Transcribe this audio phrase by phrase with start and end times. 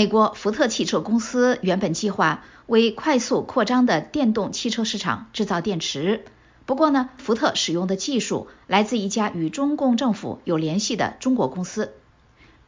[0.00, 6.24] 美国福特汽车公司原本计划为快速扩张的电动汽车市场制造电池。
[6.64, 11.92] 不过呢，福特使用的技术来自一家与中共政府有联系的中国公司。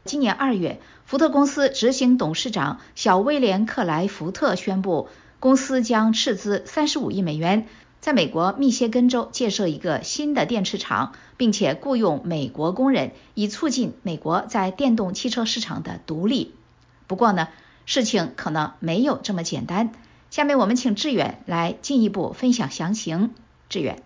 [0.05, 5.09] 今年二月，福特公司执行董事长小威廉·克莱福特宣布，
[5.41, 7.67] 公司将斥资三十五亿美元，
[8.03, 16.53] 在美国密歇根州建设一个新的电池厂，并且雇佣美国工人，以促进美国在电动汽车市场的独立。
[17.13, 17.49] 不过呢，
[17.85, 19.93] 事情可能没有这么简单。
[20.31, 23.35] 下面我们请志远来进一步分享详情。
[23.69, 24.03] 志远，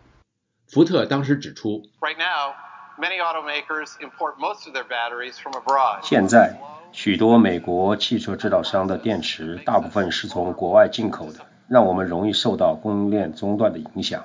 [0.66, 2.56] 福特当时指出，Right now,
[2.98, 6.58] many automakers import most of their batteries from abroad.，现在
[6.90, 14.24] 许多美国汽车制造商的电池大部分是从国外进口的，让我们容易受到供应链中断的影响。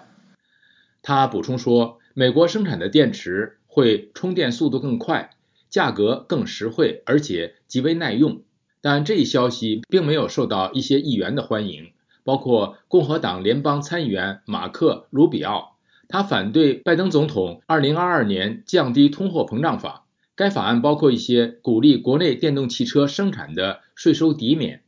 [1.04, 5.30] 他补充说，美国生产的电池会充电速度更快，
[5.70, 8.42] 价格更实惠，而且极为耐用。
[8.82, 11.92] 但这一消息并没有受到一些议员的欢迎。
[12.24, 20.06] 包括共和党联邦参议员马克·卢比奥，他反对拜登总统2022年降低通货膨胀法。
[20.36, 24.84] 该法案包括一些鼓励国内电动汽车生产的税收抵免。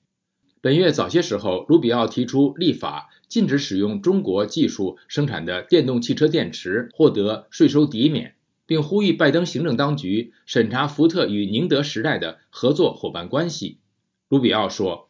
[0.62, 13.80] 本月早些时候，卢比奥提出立法禁止使用中国技术生产的电动汽车电池获得税收抵免，并呼吁拜登行政当局审查福特与宁德时代的合作伙伴关系。
[14.34, 15.08] 卢比奥说。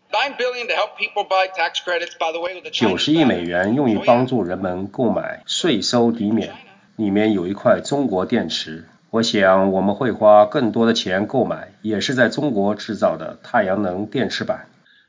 [2.74, 6.52] 九十亿美元用于帮助人们购买税收抵免，
[6.98, 8.84] 里面有一块中国电池。
[9.12, 14.68] 我想我们会花更多的钱购买也是在中国制造的太阳能电池板。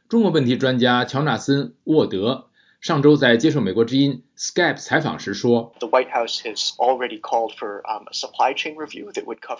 [0.08, 2.44] 中国问题专家乔纳森·沃德
[2.84, 5.72] 上周在接受美国之音 Skype 采访时说：“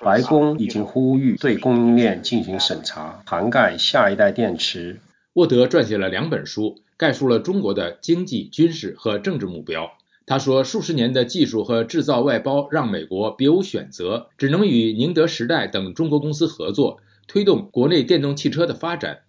[0.05, 5.01] 白宫已经呼吁对供应链进行审查，涵盖下一代电池。”
[5.33, 9.93] 沃德撰写了两本书，概述了中国的经济、军事和政治目标。
[10.27, 19.21] 他说，数十年的技术和制造外包让美国别无选择，只能与宁德时代等中国公司合作，推动国内电动汽车的发展。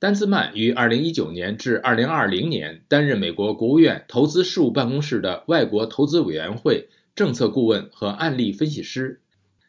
[0.00, 9.20] 丹兹曼于2019年至2020年担任美国国务院投资事务办公室的外国投资委员会政策顾问和案例分析师。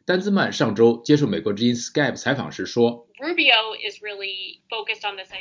[0.05, 3.07] 丹兹曼上周接受美国之音 Skype 采访时说。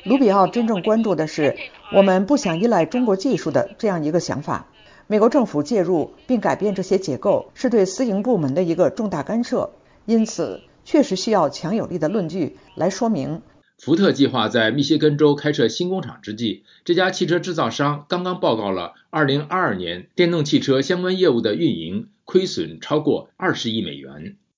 [0.05, 1.57] 卢比奥真正关注的是
[1.93, 4.73] 我们不想依赖中国技术的这样一个想法。
[5.07, 9.71] 美国政府介入并改变这些结构，是对私营部门的一个重大干涉，
[10.05, 13.43] 因此确实需要强有力的论据来说明。
[13.81, 24.37] 福特计划在密歇根州开设新工厂之际，这家汽车制造商刚刚报告了2022年电动汽车相关业务的运营亏损超过20亿美元。